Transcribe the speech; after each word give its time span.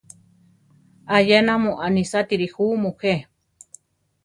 Ayena 1.15 1.53
mu 1.63 1.71
anisátiri 1.85 2.47
ju 2.53 2.65
mujé. 2.81 3.15